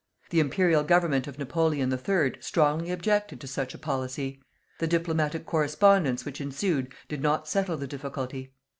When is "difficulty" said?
7.85-8.51